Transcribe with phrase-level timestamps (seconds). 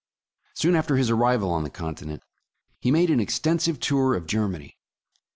[0.55, 2.23] Soon after his arrival on the continent,
[2.79, 4.79] he made an extensive tour of Germany.